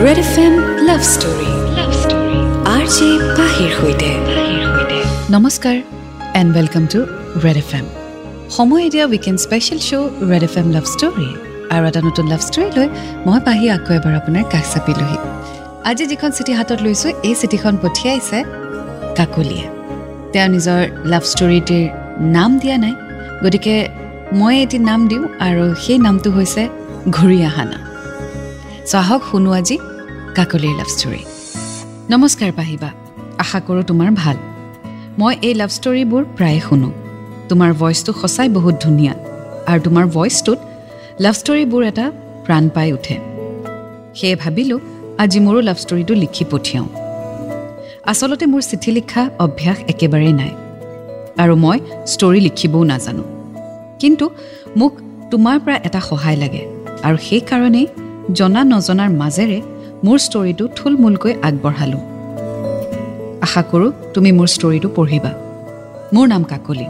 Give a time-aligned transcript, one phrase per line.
[0.00, 0.54] Red F M
[0.88, 2.38] love story love story
[2.74, 4.10] R J পাহিৰ সৈতে
[5.34, 5.76] নমস্কাৰ
[6.40, 7.00] and welcome to
[7.44, 7.86] red F M
[8.56, 11.28] সময় এতিয়া weekend special show' red F M love story
[11.74, 12.88] আৰু এটা নতুন লাভ ষ্টৰী লৈ
[13.26, 15.18] মই পাহি আকৌ এবাৰ আপোনাৰ কাষ চাপিলোহি।
[15.90, 18.38] আজি যিখন চিঠি হাতত লৈছোঁ এই চিঠিখন পঠিয়াইছে
[19.18, 19.66] কাকলিয়ে।
[20.32, 20.80] তেওঁ নিজৰ
[21.12, 21.84] লাভ ষ্টৰীটিৰ
[22.36, 22.94] নাম দিয়া নাই।
[23.44, 23.74] গতিকে
[24.40, 26.62] মই এটি নাম দিওঁ আৰু সেই নামটো হৈছে
[27.16, 27.91] ঘূৰি আহানা চ'
[28.90, 29.76] আহক শুনো আজি
[30.36, 31.22] কাকলিৰ লাভ ষ্টৰী
[32.10, 32.90] নমস্কাৰ পাহিবা
[33.38, 34.36] আশা কৰোঁ তোমাৰ ভাল।
[35.18, 36.90] মই এই লাভ ষ্টৰীবোৰ প্ৰায়ে শুনো।
[37.48, 39.14] তোমাৰ ভইচটো সঁচাই বহুত ধুনীয়া
[39.70, 40.58] আৰু তোমাৰ ভইচটোত
[41.24, 42.06] লাভ ষ্টৰীবোৰ এটা
[42.46, 43.16] প্ৰাণ পাই উঠে।
[44.18, 44.80] সেয়ে ভাবিলোঁ
[45.22, 46.88] আজি মোৰো লাভ ষ্টৰীটো লিখি পঠিয়াওঁ।
[48.10, 50.52] আচলতে মোৰ চিঠি লিখা অভ্যাস একেবাৰেই নাই
[51.42, 51.78] আৰু মই
[52.12, 53.24] ষ্টৰী লিখিবও নাজানো।
[54.00, 54.24] কিন্তু
[54.76, 54.92] মোক
[55.30, 56.62] তোমাৰ পৰা এটা সহায় লাগে
[57.06, 57.86] আৰু সেইকাৰণেই
[58.30, 59.60] জনা নজনাৰ মাজেৰে
[60.04, 62.00] মোৰ ষ্টৰীটো থুলমূলকৈ আগবঢ়ালোঁ।
[63.40, 65.32] আশা কৰোঁ তুমি মোৰ ষ্টৰীটো পঢ়িবা।
[66.12, 66.86] মোৰ নাম কাকলি।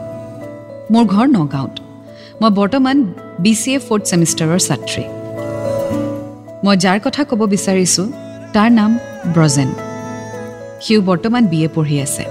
[0.93, 1.81] মোৰ ঘৰ নগাঁৱত।
[2.43, 5.05] মই বৰ্তমান বি চি এ ফ'ৰ্থ ছেমিষ্টাৰৰ ছাত্ৰী।
[6.65, 8.07] মই যাৰ কথা ক'ব বিচাৰিছোঁ
[8.53, 8.99] তাৰ নাম
[9.35, 9.69] ব্ৰজেন।
[10.81, 12.25] সিও বৰ্তমান বি এ পঢ়ি আছে।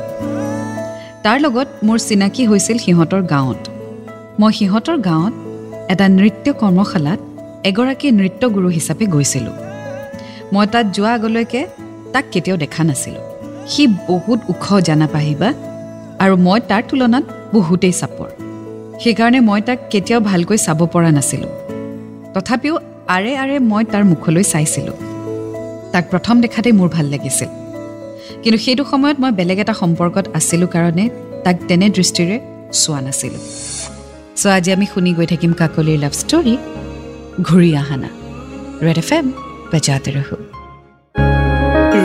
[1.23, 3.69] তাৰ লগত মোৰ চিনাকি হৈছিল সিহঁতৰ গাঁৱত।
[4.39, 5.33] মই সিহঁতৰ গাঁৱত
[5.89, 7.19] এটা নৃত্য কৰ্মশালাত
[7.69, 9.55] এগৰাকী নৃত্যগুৰু হিচাপে গৈছিলোঁ।
[10.53, 11.61] মই তাত যোৱা আগলৈকে
[12.13, 13.23] তাক কেতিয়াও দেখা নাছিলোঁ।
[13.67, 15.49] সি বহুত ওখ জানা পাহিবা
[16.23, 18.29] আৰু মই তাৰ তুলনাত বহুতেই চাপৰ।
[19.01, 21.51] সেইকাৰণে মই তাক কেতিয়াও ভালকৈ চাব পৰা নাছিলোঁ।
[22.33, 22.75] তথাপিও
[23.07, 24.97] আৰে আৰে মই তাৰ মুখলৈ চাইছিলোঁ।
[25.91, 27.49] তাক প্ৰথম দেখাতে মোৰ ভাল লাগিছিল।
[28.43, 31.05] কিন্তু সেইটো সময়ত মই বেলেগ এটা সম্পৰ্কত আছিলোঁ কাৰণে
[31.43, 32.35] তাক তেনে দৃষ্টিৰে
[32.71, 33.41] চোৱা নাছিলোঁ।
[34.35, 36.53] চ' আজি আমি শুনি গৈ থাকিম কাকলিৰ লাভ ষ্টৰী
[37.39, 38.09] ঘূৰি আহানা
[38.85, 39.25] ৰেড এফ এম
[39.71, 40.37] বেজাতে ৰহো।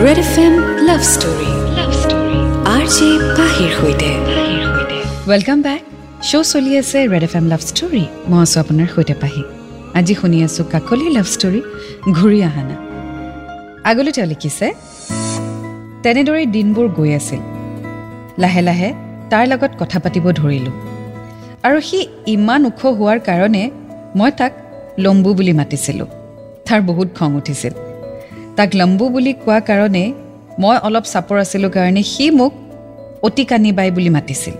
[0.04, 0.54] Red F M
[0.88, 2.38] love story love story
[2.74, 4.10] R J পাহিৰ সৈতে।
[5.30, 5.82] ৱেলকাম বেক
[6.28, 9.42] শ্ব' চলি আছে red F M love story মই আছোঁ আপোনাৰ সৈতে পাহি।
[9.98, 11.60] আজি শুনি আছোঁ কাকলিৰ লাভ ষ্টৰী
[12.18, 12.76] ঘূৰি আহানা
[13.90, 14.66] আগলৈ তেওঁ লিখিছে
[16.04, 17.40] তেনেদৰেই দিনবোৰ গৈ আছিল।
[18.42, 18.90] লাহে লাহে
[19.30, 20.74] তাৰ লগত কথা পাতিব ধৰিলোঁ।
[21.66, 21.98] আৰু সি
[22.34, 23.64] ইমান ওখ হোৱাৰ কাৰণে
[24.18, 24.52] মই তাক
[24.98, 26.06] লম্বু বুলি মাতিছিলোঁ।
[26.68, 27.72] তাৰ বহুত খং উঠিছিল।
[28.56, 30.12] তাক লম্বু বুলি কোৱা কাৰণে
[30.58, 32.52] মই অলপ চাপৰ আছিলোঁ কাৰণে সি মোক
[33.22, 34.54] অতি কানিবাই বুলি মাতিছিল।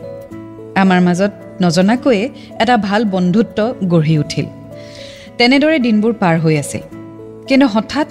[0.75, 1.31] আমাৰ মাজত
[1.63, 2.29] নজনাকৈয়ে
[2.61, 4.47] এটা ভাল বন্ধুত্ব গঢ়ি উঠিল।
[5.39, 6.81] তেনেদৰে দিনবোৰ পাৰ হৈ আছিল।
[7.49, 8.07] কিন্তু হঠাৎ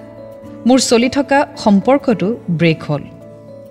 [0.65, 3.01] মোৰ চলি থকা সম্পৰ্কটো ব্ৰেক হ'ল।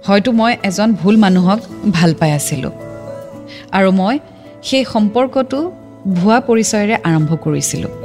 [0.04, 1.60] হয়তো মই এজন ভুল মানুহক
[1.92, 2.71] ভাল পাই আছিলোঁ।
[3.72, 4.19] আৰু মই
[4.62, 5.72] সেই সম্পৰ্কটো
[6.15, 8.03] ভুৱা পৰিচয়েৰে আৰম্ভ কৰিছিলোঁ।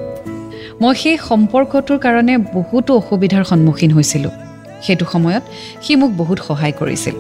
[0.84, 4.32] মই সেই সম্পৰ্কটোৰ কাৰণে বহুতো অসুবিধাৰ সন্মুখীন হৈছিলোঁ।
[4.82, 5.44] সেইটো সময়ত
[5.82, 7.16] সি মোক বহুত সহায় কৰিছিল।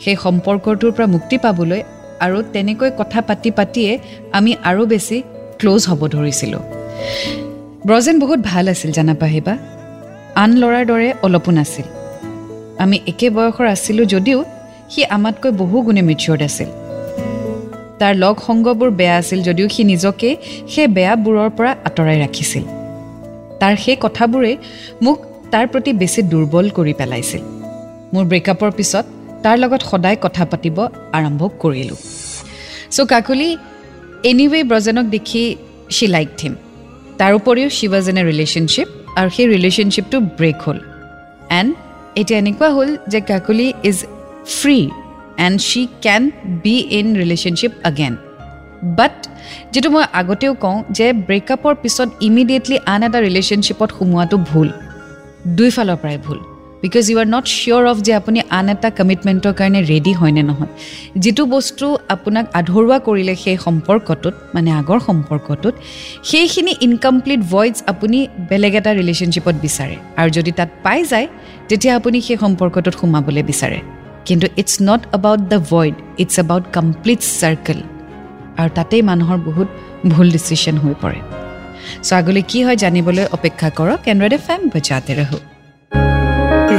[0.00, 1.80] সেই সম্পৰ্কটোৰ পৰা মুক্তি পাবলৈ
[2.20, 3.98] আৰু তেনেকৈ কথা পাতি পাতিয়ে
[4.32, 5.16] আমি আৰু বেছি
[5.58, 6.62] ক্ল'জ হ'ব ধৰিছিলোঁ।
[7.86, 9.54] ব্ৰজেন বহুত ভাল আছিল জানা পাহিবা
[10.42, 11.86] আন ল'ৰাৰ দৰে অলপো নাছিল।
[12.78, 14.38] আমি একে বয়সৰ আছিলোঁ যদিও
[14.90, 16.70] সি আমাতকৈ বহু গুণে মেচিয়ৰ্ড আছিল।
[17.98, 20.28] তাৰ লগ সংগবোৰ বেয়া আছিল যদিও সি নিজকে
[20.68, 22.83] সেই বেয়াবোৰৰ পৰা আঁতৰাই ৰাখিছিল।
[23.64, 24.56] তাৰ সেই কথাবোৰেই
[25.04, 25.18] মোক
[25.52, 27.42] তাৰ প্ৰতি বেছি দুৰ্বল কৰি পেলাইছিল।
[28.14, 29.04] মোৰ ব্ৰেকআপৰ পিছত
[29.44, 30.76] তাৰ লগত সদায় কথা পাতিব
[31.18, 31.98] আৰম্ভ কৰিলোঁ।
[32.94, 33.48] চ' কাকলি
[34.30, 35.42] এনিৱে ব্ৰজেনক দেখি
[35.96, 36.52] শ্বি লাইক থিম
[37.18, 38.88] তাৰ উপৰিও শি ৱাজ এন ৰিলেশ্যনশ্বিপ
[39.18, 40.78] আৰু সেই ৰিলেশ্যনশ্বিপটো ব্ৰেক হ'ল।
[41.58, 41.70] এণ্ড
[42.20, 43.98] এতিয়া এনেকুৱা হ'ল যে Kakoli is
[44.58, 44.78] free
[45.46, 46.22] and she can
[46.62, 48.12] be in relationship again
[48.98, 49.16] but
[49.74, 54.68] যিটো মই আগতেও কওঁ যে ব্ৰেকআপৰ পিছত ইমিডিয়েটলি আন এটা ৰিলেশ্যনশ্বিপত সোমোৱাটো ভুল।
[55.58, 56.38] দুইফালৰ পৰাই ভুল।
[56.84, 60.70] Because you are not sure of যে আপুনি আন এটা কমিটমেণ্টৰ কাৰণে ৰেডি হয়নে নহয়।
[61.22, 65.74] যিটো বস্তু আপোনাক আধৰুৱা কৰিলে সেই সম্পৰ্কটোত মানে আগৰ সম্পৰ্কটোত
[66.30, 68.18] সেইখিনি ইনকমপ্লিট ভইডছ আপুনি
[68.50, 71.26] বেলেগ এটা ৰিলেশ্যনশ্বিপত বিচাৰে। আৰু যদি তাত পাই যায়
[71.68, 73.78] তেতিয়া আপুনি সেই সম্পৰ্কটোত সোমাবলৈ বিচাৰে।
[74.28, 77.80] কিন্তু it's not about the void it's about complete circle
[78.60, 79.68] আৰু তাতেই মানুহৰ বহুত
[80.12, 81.20] ভুল ডিচিশ্যন হৈ পৰে।
[82.06, 85.38] চ' আগলৈ কি হয় জানিবলৈ অপেক্ষা কৰক কেনৰেড এফ এম বজাতে ৰহো।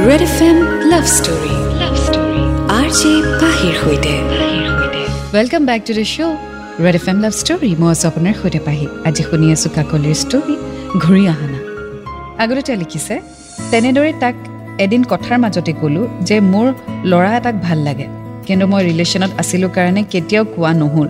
[0.06, 0.58] Red F M
[0.92, 2.42] love story love story
[2.78, 4.14] R J পাহিৰ সৈতে।
[5.34, 6.36] Welcome back to the show'
[6.84, 10.54] red F M love story মই আছোঁ আপোনাৰ সৈতে পাহি আজি শুনি আছোঁ কাকলিৰ ষ্টৰী
[11.02, 11.58] ঘূৰি আহানা
[12.42, 13.14] আগতে তেওঁ লিখিছে
[13.70, 14.36] তেনেদৰে তাক
[14.84, 16.66] এদিন কথাৰ মাজতে ক'লোঁ যে মোৰ
[17.10, 18.06] ল'ৰা এটাক ভাল লাগে
[18.46, 21.08] কিন্তু মই ৰিলেশ্যনত আছিলোঁ কাৰণে কেতিয়াও কোৱা নহ'ল।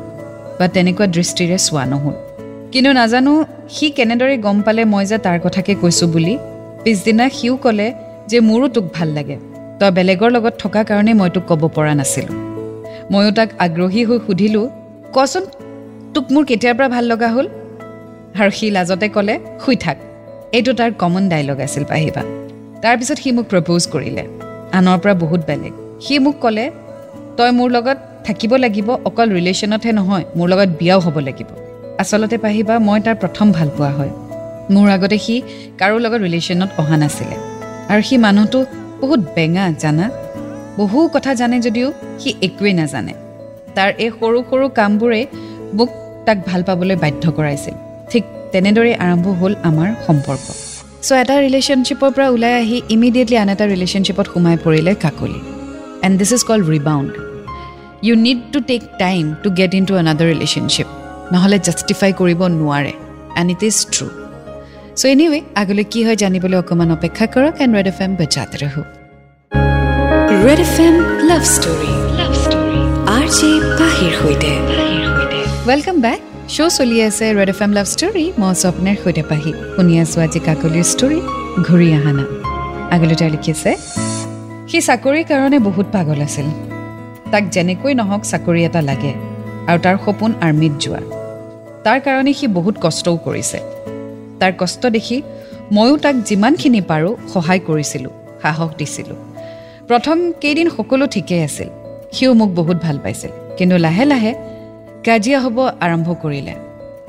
[0.58, 2.14] বা তেনেকুৱা দৃষ্টিৰে চোৱা নহ'ল।
[2.72, 3.32] কিন্তু নাজানো
[3.74, 6.34] সি কেনেদৰে গম পালে মই যে তাৰ কথাকে কৈছোঁ বুলি।
[6.84, 7.88] পিছদিনা সিও ক'লে
[8.30, 9.36] যে মোৰো তোক ভাল লাগে
[9.80, 12.34] তই বেলেগৰ লগত থকা কাৰণে মই তোক ক'ব পৰা নাছিলোঁ।
[13.12, 14.66] ময়ো তাক আগ্ৰহী হৈ সুধিলোঁ
[15.14, 15.44] কচোন
[16.14, 17.46] তোক মোৰ কেতিয়াৰ পৰা ভাল লগা হ'ল?
[18.40, 19.96] আৰু সি লাজতে ক'লে শুই থাক
[20.56, 22.22] এইটো তাৰ কমন ডাইলগ আছিল পাহিবা।
[22.82, 24.24] তাৰপিছত সি মোক প্ৰপ'জ কৰিলে।
[24.78, 25.72] আনৰ পৰা বহুত বেলেগ।
[26.04, 26.64] সি মোক ক'লে
[27.36, 31.48] তই মোৰ লগত থাকিব লাগিব অকল ৰিলেশ্যনতহে নহয় মোৰ লগত বিয়াও হ'ব লাগিব।
[31.98, 34.12] আচলতে পাহিবা মই তাৰ প্ৰথম ভাল পোৱা হয়।
[34.74, 35.42] মোৰ আগতে সি
[35.78, 37.36] কাৰো লগত ৰিলেশ্যনত অহা নাছিলে।
[37.92, 38.66] আৰু সি মানুহটো
[39.00, 40.10] বহুত বেঙা জানা?
[40.76, 43.14] বহু কথা জানে যদিও সি একোৱেই নাজানে।
[43.74, 45.26] তাৰ এই সৰু সৰু কামবোৰে
[45.72, 45.90] মোক
[46.26, 47.74] তাক ভাল পাবলৈ বাধ্য কৰাইছিল।
[48.10, 50.46] ঠিক তেনেদৰেই আৰম্ভ হ'ল আমাৰ সম্পৰ্ক।
[51.06, 55.40] চ' এটা ৰিলেশ্যনশ্বিপৰ পৰা ওলাই আহি ইমিডিয়েটলি আন এটা ৰিলেশ্যনশ্বিপত সোমাই পৰিলে Kakoli.
[56.02, 57.25] And this is called rebound
[58.04, 60.88] you need to take time to get into another relationship
[61.32, 62.92] নহ'লে জাষ্টিফাই কৰিব নোৱাৰে।
[63.40, 64.06] And it is true
[64.98, 68.82] so' anyway আগলৈ কি হয় জানিবলৈ অকণমান অপেক্ষা কৰক এণ্ড ৰেড এফ এম বজাতে ৰহো।
[70.46, 70.94] Red F M
[71.30, 72.80] love story love story
[73.16, 73.50] R J
[73.80, 74.52] পাহিৰ সৈতে।
[75.68, 76.20] ৱেলকাম বেক
[76.54, 80.18] শ্ব' চলি আছে red F M love story মই আছোঁ আপোনাৰ সৈতে পাহি। শুনি আছোঁ
[80.26, 81.18] আজি কাকলিৰ ষ্টৰী
[81.66, 82.24] ঘূৰি অহা না
[82.94, 83.70] আগলৈ তেওঁ লিখিছে
[84.70, 86.46] সি চাকৰিৰ কাৰণে বহুত পাগল আছিল।
[87.32, 89.12] তাক যেনেকৈ নহওক চাকৰি এটা লাগে
[89.68, 91.02] আৰু তাৰ সপোন আৰ্মিত যোৱা।
[91.84, 93.58] তাৰ কাৰণে সি বহুত কষ্টও কৰিছে।
[94.40, 95.16] তাৰ কষ্ট দেখি
[95.76, 98.12] ময়ো তাক যিমানখিনি পাৰোঁ সহায় কৰিছিলোঁ
[98.42, 99.18] সাহস দিছিলোঁ।
[99.88, 101.68] প্ৰথম কেইদিন সকলো ঠিকেই আছিল
[102.14, 104.32] সিও মোক বহুত ভাল পাইছিল। কিন্তু লাহে লাহে
[105.06, 106.54] কাজিয়া হ'ব আৰম্ভ কৰিলে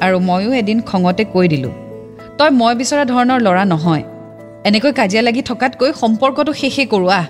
[0.06, 1.74] আৰু ময়ো এদিন খঙতে কৈ দিলোঁ
[2.38, 4.04] তই মই বিচৰা ধৰণৰ ল'ৰা নহয়।
[4.68, 7.26] এনেকৈ কাজিয়া লাগি থকাতকৈ সম্পৰ্কটো শেষেই কৰোঁ আহ।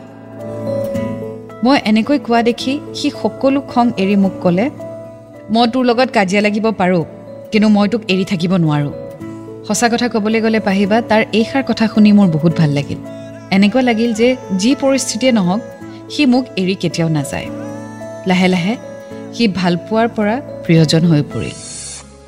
[1.65, 4.65] মই এনেকৈ কোৱা দেখি সি সকলো খং এৰি মোক ক'লে
[5.54, 7.04] মই তোৰ লগত কাজিয়া লাগিব পাৰোঁ
[7.51, 8.94] কিন্তু মই তোক এৰি থাকিব নোৱাৰোঁ।
[9.68, 13.00] সঁচা কথা ক'বলৈ গ'লে পাহিবা তাৰ এইষাৰ কথা শুনি মোৰ বহুত ভাল লাগিল।
[13.56, 14.27] এনেকুৱা লাগিল যে
[14.62, 15.62] যি পৰিস্থিতিয়ে নহওক
[16.13, 17.48] সি মোক এৰি কেতিয়াও নাযায়।
[18.30, 18.74] লাহে লাহে
[19.36, 21.56] সি ভাল পোৱাৰ পৰা প্ৰিয়জন হৈ পৰিল।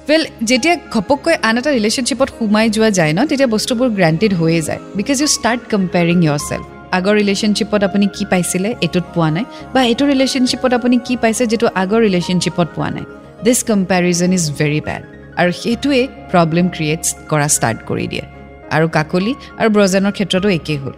[0.07, 4.79] ৱেল যেতিয়া ঘপককৈ আন এটা ৰিলেশ্যনশ্বিপত সোমাই যোৱা যায় ন তেতিয়া বস্তুবোৰ গ্ৰাণ্টেড হৈয়ে যায়
[4.97, 6.17] because you start comparing
[6.49, 11.43] yourself আগৰ ৰিলেশ্যনশ্বিপত আপুনি কি পাইছিলে এইটোত পোৱা নাই বা এইটো ৰিলেশ্যনশ্বিপত আপুনি কি পাইছে
[11.51, 13.05] যিটো আগৰ ৰিলেশ্যনশ্বিপত পোৱা নাই?
[13.45, 15.01] This comparison is very bad
[15.39, 16.01] আৰু সেইটোৱে
[16.31, 18.25] প্ৰব্লেম ক্ৰিয়েটছ কৰা ষ্টাৰ্ট কৰি দিয়ে।
[18.75, 20.93] আৰু কাকলি আৰু ব্ৰজেনৰ ক্ষেত্ৰতো একেই হ'ল।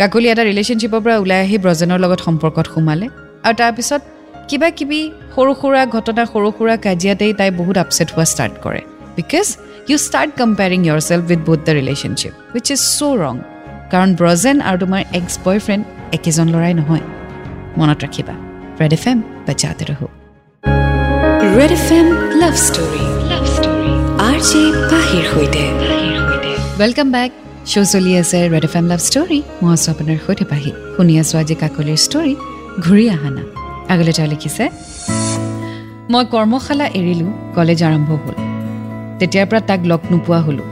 [0.00, 3.06] কাকলি এটা ৰিলেশ্যনশ্বিপৰ পৰা ওলাই আহি ব্ৰজেনৰ লগত সম্পৰ্কত সোমালে।
[3.46, 4.02] আৰু তাৰপিছত
[4.48, 5.00] কিবা কিবি
[5.34, 8.80] সৰু সুৰা ঘটনা সৰু সুৰা কাজিয়াতেই তাই বহুত আপছেট হোৱা ষ্টাৰ্ট কৰে।
[9.18, 9.46] Because
[9.90, 13.34] you start comparing yourself with both the relationship which is so' wrong
[13.92, 15.82] কাৰণ ব্ৰজেন আৰু তোমাৰ এক্স বয়ফ্ৰেণ্ড
[16.16, 17.04] একেজন ল'ৰাই নহয়।
[17.78, 18.34] মনত ৰাখিবা
[18.80, 20.06] ৰেড এফ এম বাচ্চাতে ৰহো।
[21.58, 22.06] Red F M
[22.42, 23.92] love story love story
[24.28, 25.64] R J পাহিৰ সৈতে।
[26.80, 27.30] ৱেলকাম বেক
[27.70, 31.36] শ্ব' চলি আছে red F M love story মই আছোঁ আপোনাৰ সৈতে পাহি শুনি আছোঁ
[31.42, 32.32] আজি কাকলিৰ ষ্টৰী
[32.84, 33.42] ঘূৰি অহা না।
[33.92, 34.64] আগলৈ তেওঁ লিখিছে
[36.12, 38.36] মই কৰ্মশালা এৰিলোঁ কলেজ আৰম্ভ হ'ল।
[39.18, 40.71] তেতিয়াৰ পৰা তাক লগ নোপোৱা হ'লোঁ।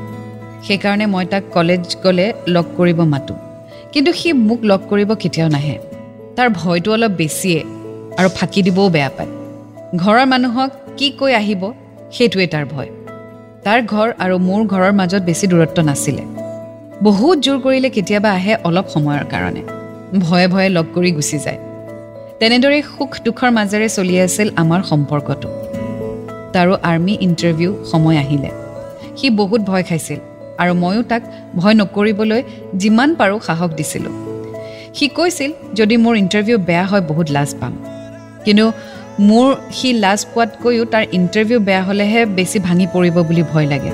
[0.66, 3.36] সেইকাৰণে মই তাক কলেজ গ'লে লগ কৰিব মাতোঁ।
[3.92, 5.78] কিন্তু সি মোক লগ কৰিব কেতিয়াও নাহে।
[6.36, 7.64] তাৰ ভয়টো অলপ বেছিয়ে
[8.18, 9.30] আৰু ফাঁকি দিবও বেয়া পায়।
[9.96, 11.72] ঘৰৰ মানুহক কি কৈ আহিব
[12.12, 12.88] সেইটোৱে তাৰ ভয়।
[13.64, 16.22] তাৰ ঘৰ আৰু মোৰ ঘৰৰ মাজত বেছি দূৰত্ব নাছিলে।
[17.02, 19.62] বহুত জোৰ কৰিলে কেতিয়াবা আহে অলপ সময়ৰ কাৰণে।
[20.20, 21.58] ভয়ে ভয়ে লগ কৰি গুচি যায়।
[22.40, 25.48] তেনেদৰেই সুখ দুখৰ মাজেৰে চলি আছিল আমাৰ সম্পৰ্কটো।
[26.52, 28.50] তাৰো আৰ্মি ইণ্টাৰভিউ সময় আহিলে।
[29.16, 30.18] সি বহুত ভয় খাইছিল।
[30.62, 31.22] আৰু ময়ো তাক
[31.58, 32.40] ভয় নকৰিবলৈ
[32.82, 34.14] যিমান পাৰোঁ সাহস দিছিলোঁ।
[34.96, 37.72] সি কৈছিল যদি মোৰ ইণ্টাৰভিউ বেয়া হয় বহুত লাজ পাম।
[38.44, 38.66] কিন্তু
[39.28, 43.92] মোৰ সি লাজ পোৱাতকৈও তাৰ ইণ্টাৰভিউ বেয়া হ'লেহে বেছি ভাঙি পৰিব বুলি ভয় লাগে।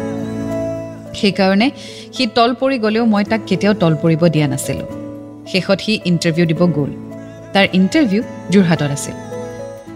[1.19, 1.69] সেইকাৰণে
[2.15, 4.89] সি তল পৰি গ'লেও মই তাক কেতিয়াও তল পৰিব দিয়া নাছিলোঁ।
[5.51, 6.91] শেষত সি ইণ্টাৰভিউ দিব গ'ল।
[7.55, 9.17] তাৰ ইণ্টাৰভিউ যোৰহাটত আছিল।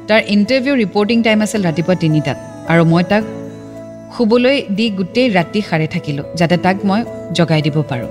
[0.08, 2.38] তাৰ ইণ্টাৰভিউ ৰিপৰ্টিং টাইম আছিল ৰাতিপুৱা তিনিটাত
[2.72, 3.22] আৰু মই তাক
[4.16, 7.00] শুবলৈ দি গোটেই ৰাতি সাৰে থাকিলোঁ যাতে তাক মই
[7.36, 8.10] জগাই দিব পাৰোঁ।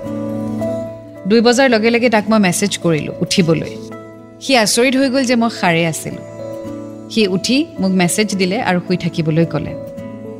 [1.28, 3.72] দুই বজাৰ লগে লগে তাক মই মেছেজ কৰিলোঁ উঠিবলৈ।
[4.44, 6.24] সি আচৰিত হৈ গ'ল যে মই সাৰে আছিলোঁ।
[7.12, 9.72] সি উঠি মোক মেছেজ দিলে আৰু শুই থাকিবলৈ ক'লে।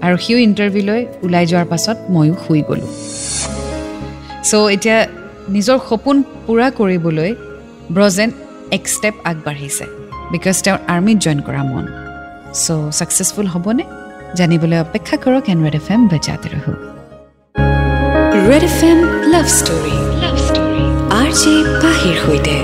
[0.05, 2.90] আৰু সিও ইণ্টাৰভিউলৈ ওলাই যোৱাৰ পাছত ময়ো শুই গ'লোঁ।
[4.49, 4.99] চ' এতিয়া
[5.55, 7.31] নিজৰ সপোন পূৰা কৰিবলৈ
[7.95, 8.31] ব্ৰজেন
[8.76, 9.85] এক ষ্টেপ আগবাঢ়িছে।
[10.33, 11.85] বিকজ তেওঁৰ আৰ্মিত জইন কৰা মন।
[12.62, 13.85] চ' ছাকচেছফুল হ'বনে?
[14.39, 16.73] জানিবলৈ অপেক্ষা কৰক এন ৰেড এফ এম বজাতে ৰহো।
[18.49, 18.99] Red F M
[19.33, 19.95] love story.
[20.23, 20.85] Love story.
[21.21, 22.55] R J পাহিৰ সৈতে।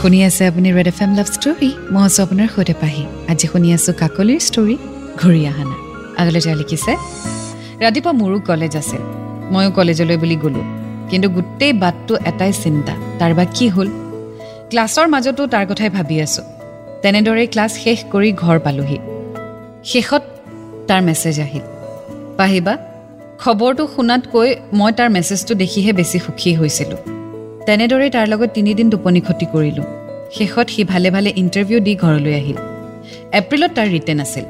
[0.00, 3.68] শুনি আছে আপুনি red F M love story মই আছোঁ আপোনাৰ সৈতে পাহি। আজি শুনি
[3.76, 4.76] আছোঁ কাকলিৰ ষ্টৰী
[5.20, 5.64] ঘূৰি অহা
[6.20, 6.92] আগলৈ তেওঁ লিখিছে
[7.82, 9.02] ৰাতিপুৱা মোৰো কলেজ আছিল
[9.52, 10.64] ময়ো কলেজলৈ বুলি গ'লোঁ।
[11.10, 13.88] কিন্তু গোটেই বাটটো এটাই চিন্তা তাৰ বা কি হ'ল?
[14.70, 16.44] ক্লাছৰ মাজতো তাৰ কথাই ভাবি আছোঁ।
[17.02, 18.98] তেনেদৰেই ক্লাছ শেষ কৰি ঘৰ পালোহি।
[19.92, 20.22] শেষত
[20.88, 21.64] তাৰ মেছেজ আহিল।
[22.36, 22.74] পাহিবা
[23.38, 27.00] খবৰটো শুনাতকৈ মই তাৰ মেছেজটো দেখিহে বেছি সুখী হৈছিলোঁ।
[27.66, 29.84] তেনেদৰেই তাৰ লগত তিনিদিন টোপনি ক্ষতি কৰিলোঁ।
[30.32, 32.58] শেষত সি ভালে ভালে ইণ্টাৰভিউ দি ঘৰলৈ আহিল।
[33.32, 34.44] এপ্ৰিলত তাৰ ৰিটেন আছিল।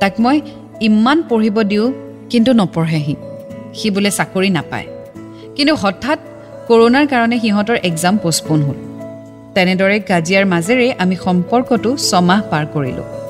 [0.00, 0.40] তাক মই
[0.80, 1.92] ইমান পঢ়িব দিওঁ
[2.30, 3.14] কিন্তু নপঢ়ে সি
[3.74, 4.86] সি বোলে চাকৰি নাপায়।
[5.56, 6.18] কিন্তু হঠাৎ
[6.68, 8.78] কৰোণাৰ কাৰণে সিহঁতৰ এক্সাম পষ্টপ'ন হ'ল।
[9.54, 13.21] তেনেদৰে কাজিয়াৰ মাজেৰে আমি সম্পৰ্কটো ছমাহ পাৰ কৰিলোঁ।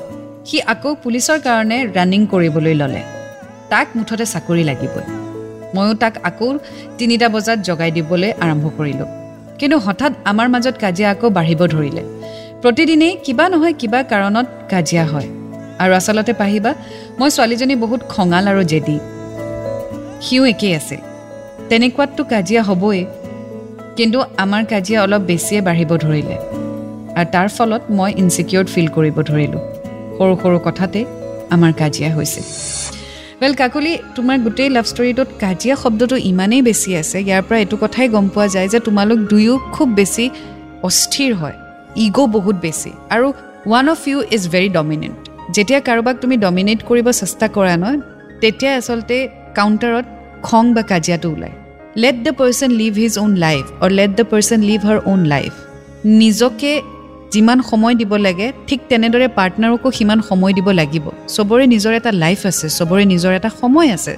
[0.45, 3.01] সি আকৌ পুলিচৰ কাৰণে ৰানিং কৰিবলৈ ল'লে।
[3.69, 5.03] তাক মুঠতে চাকৰি লাগিবই।
[5.75, 6.57] ময়ো তাক আকৌ
[6.97, 9.05] তিনিটা বজাত জগাই দিবলৈ আৰম্ভ কৰিলোঁ।
[9.59, 12.03] কিন্তু হঠাৎ আমাৰ মাজত কাজিয়া আকৌ বাঢ়িব ধৰিলে।
[12.61, 15.27] প্ৰতিদিনেই কিবা নহয় কিবা কাৰণত কাজিয়া হয়।
[15.79, 16.73] আৰু আচলতে পাহিবা
[17.19, 18.99] মই ছোৱালীজনী বহুত খঙাল আৰু জেদি।
[20.21, 21.01] সিও একেই আছিল।
[21.69, 23.05] তেনেকুৱাততো কাজিয়া হ'বই।
[23.97, 26.37] কিন্তু আমাৰ কাজিয়া অলপ বেছিয়ে বাঢ়িব ধৰিলে।
[27.19, 29.72] আৰু তাৰ ফলত মই ইনচিকিউৰ্ড ফিল কৰিব ধৰিলোঁ।
[30.17, 30.99] সৰু সৰু কথাতে
[31.55, 32.45] আমাৰ কাজিয়া হৈছিল
[33.41, 38.07] ৱেল কাকলি তোমাৰ গোটেই লাভ ষ্টৰিটোত কাজিয়া শব্দটো ইমানেই বেছি আছে ইয়াৰ পৰা এইটো কথাই
[38.15, 40.25] গম পোৱা যায় যে তোমালোক দুয়ো খুব বেছি
[40.83, 41.57] অস্থিৰ হয়
[42.05, 43.27] ইগ' বহুত বেছি আৰু
[43.67, 45.17] one of you is very dominant
[45.55, 47.99] যেতিয়া কাৰোবাক তুমি ডমিনেট কৰিব চেষ্টা কৰা নহয়
[48.41, 49.17] তেতিয়া আচলতে
[49.55, 50.05] কাউণ্টাৰত
[50.43, 51.55] খং বা কাজিয়াটো ওলায়।
[51.95, 55.51] Let the person live his own life or let the person live her own life
[56.05, 56.71] নিজকে
[57.33, 62.41] যিমান সময় দিব লাগে ঠিক তেনেদৰে পাৰ্টনাৰকো সিমান সময় দিব লাগিব। চবৰে নিজৰ এটা লাইফ
[62.51, 64.13] আছে চবৰে নিজৰ এটা সময় আছে।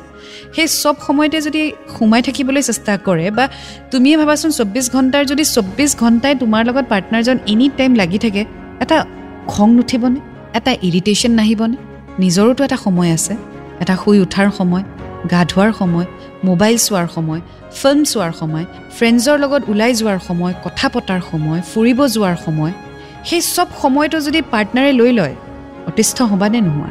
[0.56, 1.62] সেই চব সময়তে যদি
[1.96, 3.46] সোমাই থাকিবলৈ চেষ্টা কৰে বা
[3.92, 8.42] তুমিয়ে ভাবাচোন চৌব্বিছ ঘণ্টাৰ যদি চৌব্বিছ ঘণ্টাই তোমাৰ লগত পাৰ্টনাৰজন এনি টাইম লাগি থাকে
[8.84, 8.98] এটা
[9.52, 10.20] খং নুঠিবনে?
[10.58, 11.78] এটা ইৰিটেশ্যন নাহিবনে?
[12.24, 13.34] নিজৰোতো এটা সময় আছে।
[13.82, 14.84] এটা শুই উঠাৰ সময়
[15.32, 16.08] গা ধোৱাৰ সময়
[16.50, 17.42] মোবাইল চোৱাৰ সময়
[17.80, 22.74] ফিল্ম চোৱাৰ সময় ফ্ৰেণ্ডছৰ লগত ওলাই যোৱাৰ সময় কথা পতাৰ সময় ফুৰিব যোৱাৰ সময়
[23.30, 25.36] সেই চব সময়টো যদি পাৰ্টনাৰে লৈ লয়
[25.90, 26.90] অতিষ্ঠ হ'বানে নোহোৱা।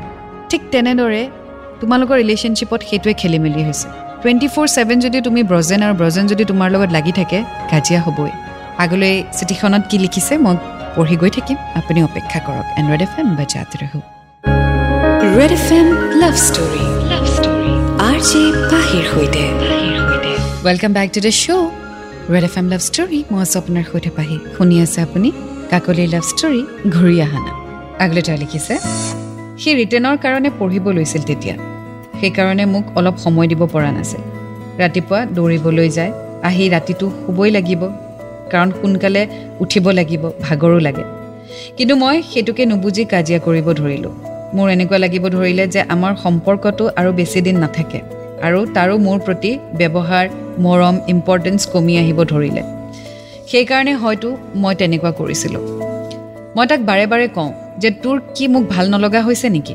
[0.51, 1.23] ঠিক তেনেদৰে
[1.81, 3.87] তোমালোকৰ ৰিলেশ্যনশ্বিপত সেইটোৱে খেলি মেলি হৈছে।
[4.21, 7.39] টুৱেণ্টি ফ'ৰ ছেভেন যদি তুমি ব্ৰজেন আৰু ব্ৰজেন যদি তোমাৰ লগত লাগি থাকে
[7.71, 8.31] কাজিয়া হ'বই।
[8.85, 10.57] আগলৈ চিঠিখনত কি লিখিছে মই
[10.97, 13.99] পঢ়ি গৈ থাকিম। আপুনি অপেক্ষা কৰক। এণ্ড্ৰইড এফ এম বা জাতি ৰহু।
[15.39, 15.87] Red F M
[16.23, 16.83] love story.
[17.11, 17.73] Love story.
[18.09, 19.45] R J পাহিৰ সৈতে।
[20.67, 21.67] Welcome back to the show'
[22.33, 23.19] red F M love story.
[23.31, 25.31] মই আছোঁ আপোনাৰ সৈতে পাহি। শুনি আছে আপুনি?
[25.71, 26.61] কাকলিৰ লাভ ষ্টৰী
[26.95, 27.53] ঘূৰি অহা না
[28.05, 28.75] আগলৈ তেওঁ লিখিছে
[29.61, 31.55] সি ৰিটেনৰ কাৰণে পঢ়িব লৈছিল তেতিয়া।
[32.21, 34.23] সেইকাৰণে মোক অলপ সময় দিব পৰা নাছিল।
[34.83, 36.13] ৰাতিপুৱা দৌৰিবলৈ যায়
[36.49, 37.83] আহি ৰাতিটো শুবই লাগিব
[38.53, 39.23] কাৰণ সোনকালে
[39.63, 41.05] উঠিব লাগিব ভাগৰো লাগে।
[41.77, 44.15] কিন্তু মই সেইটোকে নুবুজি কাজিয়া কৰিব ধৰিলোঁ।
[44.57, 48.01] মোৰ এনেকুৱা লাগিব ধৰিলে যে আমাৰ সম্পৰ্কটো আৰু বেছিদিন নাথাকে
[48.47, 50.25] আৰু তাৰো মোৰ প্ৰতি ব্যৱহাৰ
[50.65, 52.63] মৰম ইম্পৰ্টেঞ্চ কমি আহিব ধৰিলে।
[53.55, 55.63] সেইকাৰণে হয়তো মই তেনেকুৱা কৰিছিলোঁ।
[56.57, 59.75] মই তাক বাৰে বাৰে কওঁ যে তোৰ কি মোক ভাল নলগা হৈছে নেকি?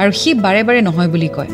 [0.00, 1.50] আৰু সি বাৰে বাৰে নহয় বুলি কয়।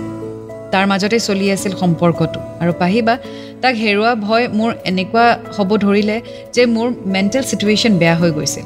[0.73, 3.15] তাৰ মাজতে চলি আছিল সম্পৰ্কটো। আৰু পাহিবা
[3.63, 5.27] তাক হেৰুৱা ভয় মোৰ এনেকুৱা
[5.57, 6.17] হ'ব ধৰিলে
[6.55, 8.65] যে মোৰ মেণ্টেল চিটুৱেশ্যন বেয়া হৈ গৈছিল।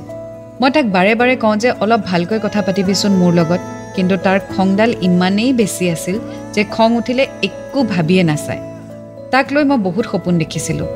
[0.61, 3.61] মই তাক বাৰে বাৰে কওঁ যে অলপ ভালকৈ কথা পাতিবিচোন মোৰ লগত
[3.97, 6.17] কিন্তু তাৰ খংডাল ইমানেই বেছি আছিল
[6.55, 8.63] যে খং উঠিলে একো ভাবিয়ে নাচায়।
[9.31, 10.89] তাক লৈ মই বহুত সপোন দেখিছিলোঁ।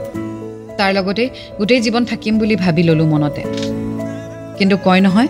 [0.79, 1.25] তাৰ লগতে
[1.59, 3.43] গোটেই জীৱন থাকিম বুলি ভাবি ল'লোঁ মনতে।
[4.59, 5.29] কিন্তু কয় নহয়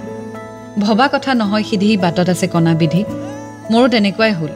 [0.78, 3.04] ভবা কথা নহয় সিধি বাটত আছে কণা বিধি।
[3.70, 4.52] মোৰো তেনেকুৱাই হ'ল।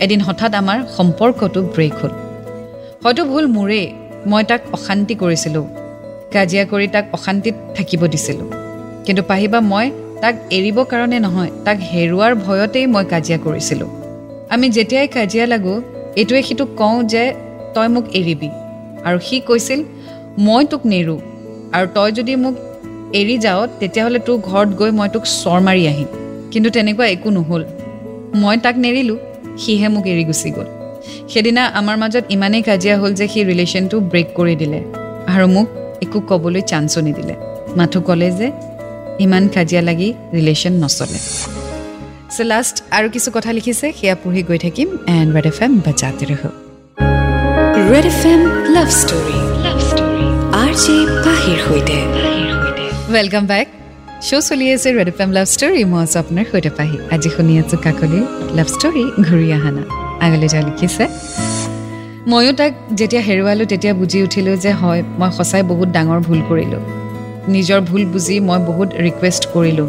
[0.00, 2.12] এদিন হঠাৎ আমাৰ সম্পৰ্কটো ব্ৰেক হ'ল।
[3.04, 3.86] হয়তো ভুল মোৰেই
[4.26, 5.66] মই তাক অশান্তি কৰিছিলোঁ।
[6.32, 8.48] কাজিয়া কৰি তাক অশান্তিত থাকিব দিছিলোঁ।
[9.06, 9.90] কিন্তু পাহিবা মই
[10.20, 13.88] তাক এৰিবৰ কাৰণে নহয় তাক হেৰুৱাৰ ভয়তেই মই কাজিয়া কৰিছিলোঁ।
[14.50, 15.82] আমি যেতিয়াই কাজিয়া লাগোঁ
[16.16, 17.34] এইটোৱে সিটোক কওঁ যে
[17.74, 18.50] তই মোক এৰিবি।
[19.04, 19.80] আৰু সি কৈছিল
[20.44, 21.18] মই তোক নেৰোঁ
[21.76, 22.54] আৰু তই যদি মোক
[23.20, 26.08] এৰি যাওঁ তেতিয়াহ'লে তোৰ ঘৰত গৈ মই তোক চৰ মাৰি আহিম।
[26.52, 27.62] কিন্তু তেনেকুৱা একো নহ'ল।
[28.42, 29.18] মই তাক নেৰিলোঁ
[29.62, 30.68] সিহে মোক এৰি গুচি গ'ল।
[31.32, 34.80] সেইদিনা আমাৰ মাজত ইমানেই কাজিয়া হ'ল যে সি ৰিলেশ্যনটো ব্ৰেক কৰি দিলে।
[35.32, 35.66] আৰু মোক
[36.04, 37.34] একো ক'বলৈ চান্সো নিদিলে।
[37.78, 38.48] মাথো ক'লে যে
[39.24, 41.18] ইমান কাজিয়া লাগি ৰিলেশ্যন নচলে।
[42.34, 46.24] চ' লাষ্ট আৰু কিছু কথা লিখিছে সেয়া পঢ়ি গৈ থাকিম। এণ্ড ৰেড এফ এম বাজাতে
[46.30, 46.50] ৰহো
[47.90, 48.40] red F M
[48.74, 49.25] love story
[50.76, 51.96] story R J পাহিৰ সৈতে।
[53.12, 53.66] ৱেলকাম বেক
[54.22, 57.58] শ্ব' চলি আছে red F M love story মই আছোঁ আপোনাৰ সৈতে পাহি। আজি শুনি
[57.58, 58.24] আছোঁ কাকলিৰ
[58.56, 59.82] লাভ ষ্টৰী ঘূৰি অহা না।
[60.26, 61.04] আগলৈ যা লিখিছে।
[62.28, 66.82] ময়ো তাক যেতিয়া হেৰুৱালোঁ তেতিয়া বুজি উঠিলোঁ যে হয় মই সঁচাই বহুত ডাঙৰ ভুল কৰিলোঁ।
[67.48, 69.88] নিজৰ ভুল বুজি মই বহুত ৰিকুৱেষ্ট কৰিলোঁ।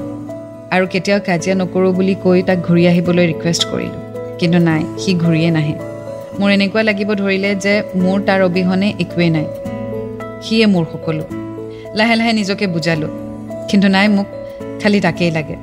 [0.71, 4.01] আৰু কেতিয়াও কাজিয়া নকৰোঁ বুলি কৈ তাক ঘূৰি আহিবলৈ ৰিকুৱেষ্ট কৰিলোঁ।
[4.39, 5.75] কিন্তু নাই সি ঘূৰিয়ে নাহে।
[6.39, 9.47] মোৰ এনেকুৱা লাগিব ধৰিলে যে মোৰ তাৰ অবিহনে একোৱেই নাই।
[10.45, 11.23] সিয়ে মোৰ সকলো।
[11.97, 13.11] লাহে লাহে নিজকে বুজালোঁ।
[13.69, 14.27] কিন্তু নাই মোক
[14.81, 15.55] খালি তাকেই লাগে।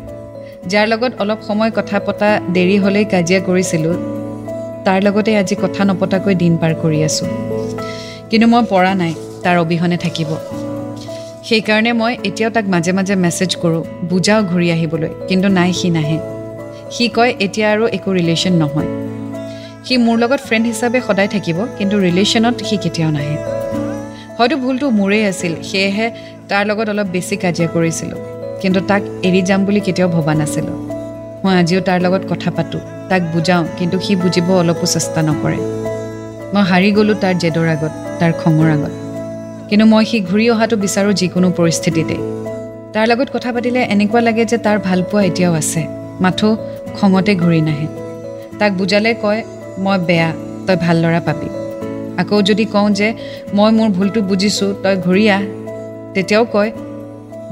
[0.73, 3.95] যাৰ লগত অলপ সময় কথা পতা দেৰি হ'লেই কাজিয়া কৰিছিলোঁ
[4.87, 7.28] তাৰ লগতে আজি কথা নপতাকৈ দিন পাৰ কৰি আছোঁ।
[8.31, 9.12] কিন্তু মই পৰা নাই
[9.45, 10.31] তাৰ অবিহনে থাকিব।
[11.49, 16.19] সেইকাৰণে মই এতিয়াও তাক মাজে মাজে মেছেজ কৰোঁ বুজাওঁ ঘূৰি আহিবলৈ কিন্তু নাই সি নাহে।
[16.90, 18.90] সি কয় এতিয়া আৰু একো ৰিলেশ্যন নহয়।
[19.85, 23.37] সি মোৰ লগত ফ্ৰেণ্ড হিচাপে সদায় থাকিব কিন্তু ৰিলেশ্যনত সি কেতিয়াও নাহে।
[24.38, 26.07] হয়তো ভুলটো মোৰেই আছিল সেয়েহে
[26.50, 28.21] তাৰ লগত অলপ বেছি কাজিয়া কৰিছিলোঁ।
[28.62, 30.76] কিন্তু তাক এৰি যাম বুলি কেতিয়াও ভবা নাছিলোঁ।
[31.43, 35.59] মই আজিও তাৰ লগত কথা পাতোঁ তাক বুজাওঁ কিন্তু সি বুজিব অলপো চেষ্টা নকৰে।
[36.55, 38.93] মই হাৰি গ'লোঁ তাৰ জেদৰ আগত তাৰ খঙৰ আগত।
[39.69, 42.17] কিন্তু মই সি ঘূৰি অহাটো বিচাৰোঁ যিকোনো পৰিস্থিতিতে।
[42.95, 45.83] তাৰ লগত কথা পাতিলে এনেকুৱা লাগে যে তাৰ ভালপোৱা এতিয়াও আছে
[46.23, 46.49] মাথো
[46.97, 47.87] খঙতে ঘূৰি নাহে।
[48.59, 49.41] তাক বুজালে কয়
[49.85, 50.29] মই বেয়া
[50.67, 51.49] তই ভাল ল'ৰা পাবি।
[52.18, 53.09] আকৌ যদি কওঁ যে
[53.56, 55.42] মই মোৰ ভুলটো বুজিছোঁ তই ঘূৰি আহ
[56.14, 56.71] তেতিয়াও কয়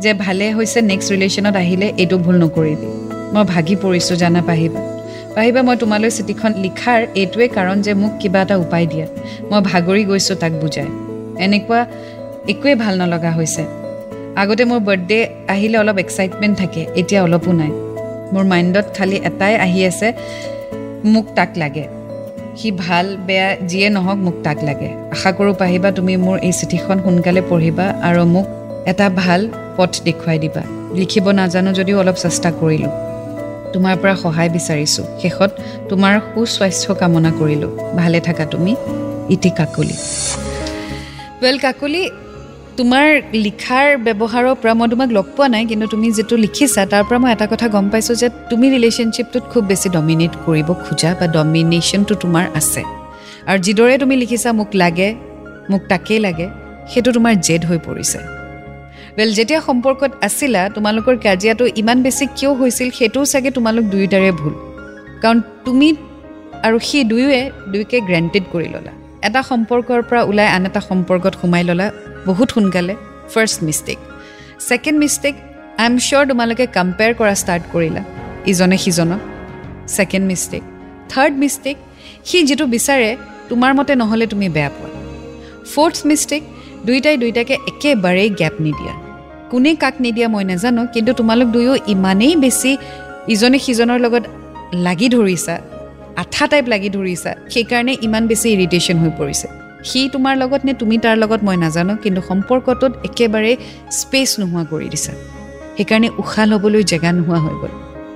[0.02, 2.88] যে ভালে হৈছে নেক্সট ৰিলেশ্যনত আহিলে এইটো ভুল নকৰিবি।
[3.34, 4.80] মই ভাগি পৰিছোঁ জানা পাহিবা।
[5.34, 9.06] পাহিবা মই তোমালৈ চিঠিখন লিখাৰ এইটোৱে কাৰণ যে মোক কিবা এটা উপায় দিয়া।
[9.50, 10.88] মই ভাগৰি গৈছোঁ তাক বুজাই।
[11.44, 11.80] এনেকুৱা
[12.52, 13.62] একোৱেই ভাল নলগা হৈছে।
[14.42, 17.72] আগতে মোৰ বাৰ্থডে আহিলে অলপ এক্সাইটমেণ্ট থাকে এতিয়া অলপো নাই।
[18.32, 20.08] মোৰ মাইণ্ডত খালি এটাই আহি আছে
[21.04, 21.84] মোক তাক লাগে।
[22.56, 26.96] সি ভাল বেয়া যিয়ে নহওক মোক তাক লাগে। আশা কৰোঁ পাহিবা তুমি মোৰ এই চিঠিখন
[27.04, 28.46] সোনকালে পঢ়িবা আৰু মোক
[28.90, 29.40] এটা ভাল
[29.76, 30.62] পথ দেখুৱাই দিবা।
[30.94, 32.92] লিখিব নাজানো যদিও অলপ চেষ্টা কৰিলোঁ।
[33.72, 35.50] তোমাৰ পৰা সহায় বিচাৰিছোঁ। শেষত
[35.88, 38.72] তোমাৰ সুস্বাস্থ্য কামনা কৰিলোঁ। ভালে থাকা তুমি।
[39.34, 39.96] ইতি কাকলি।
[41.42, 42.02] ৱেল কাকলি
[42.78, 43.06] তোমাৰ
[43.44, 47.30] লিখাৰ ব্যৱহাৰৰ পৰা মই তোমাক লগ পোৱা নাই কিন্তু তুমি যিটো লিখিছা তাৰ পৰা মই
[47.36, 52.44] এটা কথা গম পাইছোঁ যে তুমি ৰিলেশ্যনশ্বিপটোত খুব বেছি ডমিনেট কৰিব খোজা বা ডমিনেশ্যনটো তোমাৰ
[52.60, 52.82] আছে।
[53.48, 55.08] আৰু যিদৰে তুমি লিখিছা মোক লাগে
[55.70, 56.46] মোক তাকেই লাগে
[56.90, 58.18] সেইটো তোমাৰ জেদ হৈ পৰিছে।
[59.16, 64.54] ৱেল যেতিয়া সম্পৰ্কত আছিলা তোমালোকৰ কাজিয়াটো ইমান বেছি কিয় হৈছিল সেইটোও চাগে তোমালোক দুয়োটাৰে ভুল।
[65.22, 65.88] কাৰণ তুমি
[66.66, 67.40] আৰু সি দুয়োৱে
[67.72, 68.92] দুয়োকে গ্ৰেণ্টেড কৰি ল'লা।
[69.28, 71.86] এটা সম্পৰ্কৰ পৰা ওলাই আন এটা সম্পৰ্কত সোমাই ল'লা
[72.28, 72.94] বহুত সোনকালে।
[73.32, 73.98] First mistake
[74.68, 75.34] second mistake
[75.82, 78.02] I am sure তোমালোকে কম্পেয়াৰ কৰা ষ্টাৰ্ট কৰিলা
[78.50, 79.20] ইজনে সিজনক।
[79.96, 80.62] ছেকেণ্ড মিষ্টেক
[81.12, 81.76] থাৰ্ড মিষ্টেক
[82.28, 83.10] সি যিটো বিচাৰে
[83.50, 84.90] তোমাৰ মতে নহ'লে তুমি বেয়া পোৱা।
[85.72, 86.42] ফ'ৰ্থ মিষ্টেক
[86.86, 88.94] দুয়োটাই দুয়োটাকে একেবাৰেই গেপ নিদিয়া।
[89.50, 92.70] কোনে কাক নিদিয়া মই নাজানো কিন্তু তোমালোক দুয়ো ইমানেই বেছি
[93.34, 94.24] ইজনে সিজনৰ লগত
[94.86, 95.54] লাগি ধৰিছা
[96.16, 99.46] আঠা টাইপ লাগি ধৰিছা। সেইকাৰণে ইমান বেছি ইৰিটেশ্যন হৈ পৰিছে।
[99.88, 103.56] সি তোমাৰ লগত নে তুমি তাৰ লগত মই নাজানো কিন্তু সম্পৰ্কটোত একেবাৰে
[104.00, 105.12] স্পেচ নোহোৱা কৰি দিছা।
[105.76, 107.72] সেইকাৰণে উশাহ ল'বলৈ জেগা নোহোৱা হৈ গ'ল।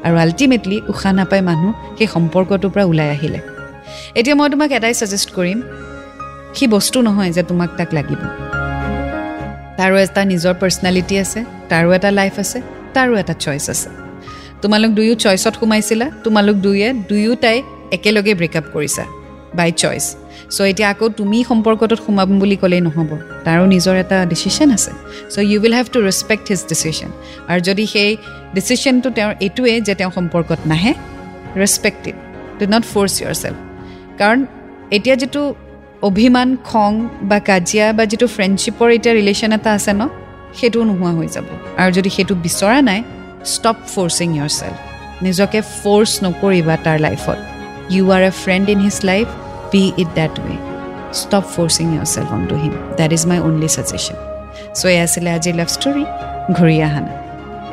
[0.06, 3.40] আৰু আল্টিমেটলি উশাহ নাপাই মানুহ সেই সম্পৰ্কটোৰ পৰা ওলাই আহিলে।
[4.18, 5.59] এতিয়া মই তোমাক এটাই ছাজেষ্ট কৰিম।
[6.56, 8.20] সি বস্তু নহয় যে তোমাক তাক লাগিব।
[9.78, 12.59] তাৰো এটা নিজৰ পাৰ্চনেলিটি আছে তাৰো এটা লাইফ আছে
[12.94, 13.88] তাৰো এটা চইচ আছে।
[14.62, 17.62] তোমালোক দুয়ো চইচত সোমাইছিলা তোমালোক দুয়ে দুয়োটাই
[17.96, 19.05] একেলগে ব্ৰেকআপ কৰিছা
[19.59, 20.05] বাই চইচ
[20.55, 23.11] চ' এতিয়া আকৌ তুমি সম্পৰ্কটোত সোমাম বুলি ক'লেই নহ'ব।
[23.46, 24.92] তাৰো নিজৰ এটা ডিচিশ্যন আছে।
[25.33, 27.11] So' you will have to respect his decision
[27.51, 28.11] আৰু যদি সেই
[28.57, 30.92] ডিচিশ্যনটো তেওঁৰ এইটোৱেই যে তেওঁ সম্পৰ্কত নাহে
[31.62, 32.16] respect it
[32.61, 33.59] do not force yourself
[34.20, 34.38] কাৰণ
[34.96, 35.42] এতিয়া যিটো
[36.11, 36.92] অভিমান খং
[37.31, 40.03] বা কাজিয়া বা যিটো ফ্ৰেণ্ডশ্বিপৰ এতিয়া ৰিলেশ্যন এটা আছে ন
[40.59, 41.46] সেইটোও নোহোৱা হৈ যাব।
[41.81, 43.01] আৰু যদি সেইটো বিচৰা নাই
[43.53, 44.79] ষ্টপ ফ'ৰ্চিং ইয়ৰ চেল্ফ
[45.27, 47.55] নিজকে ফ'ৰ্চ নকৰিবা তাৰ লাইফত
[47.90, 49.27] you are a friend in his life
[49.72, 50.57] be it that way
[51.20, 54.16] stop forcing yourself on to him that is my only suggestion
[54.79, 56.05] so' এয়া আছিলে আজিৰ লাভ ষ্টৰী
[56.57, 57.16] ঘূৰি অহা নাই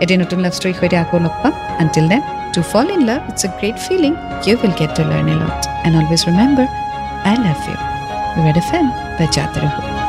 [0.04, 2.22] এটি নতুন লাভ ষ্টৰীৰ সৈতে আকৌ লগ পাম until then
[2.54, 4.12] to fall in love it's a great feeling
[4.48, 6.68] you will get to learn a lot and always remember
[7.30, 7.78] I love you
[8.46, 10.03] red F M বাজাতে ৰহো